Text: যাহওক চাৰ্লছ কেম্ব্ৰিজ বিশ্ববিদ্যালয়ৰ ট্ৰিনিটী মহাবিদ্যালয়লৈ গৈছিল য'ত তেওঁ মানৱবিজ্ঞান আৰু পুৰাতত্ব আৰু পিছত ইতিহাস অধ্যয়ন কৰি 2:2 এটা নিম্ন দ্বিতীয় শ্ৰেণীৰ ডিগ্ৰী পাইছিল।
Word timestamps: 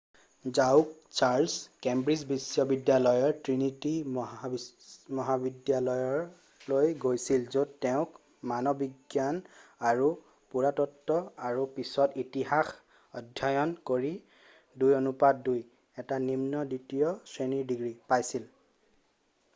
যাহওক 0.57 0.85
চাৰ্লছ 1.17 1.55
কেম্ব্ৰিজ 1.85 2.21
বিশ্ববিদ্যালয়ৰ 2.29 3.35
ট্ৰিনিটী 3.47 3.91
মহাবিদ্যালয়লৈ 5.17 6.95
গৈছিল 7.03 7.43
য'ত 7.57 7.75
তেওঁ 7.85 8.07
মানৱবিজ্ঞান 8.53 9.37
আৰু 9.91 10.07
পুৰাতত্ব 10.55 11.17
আৰু 11.49 11.65
পিছত 11.77 12.21
ইতিহাস 12.23 12.71
অধ্যয়ন 13.21 13.75
কৰি 13.91 14.15
2:2 14.85 15.59
এটা 16.05 16.19
নিম্ন 16.29 16.65
দ্বিতীয় 16.73 17.13
শ্ৰেণীৰ 17.35 17.69
ডিগ্ৰী 17.73 17.93
পাইছিল। 18.15 18.49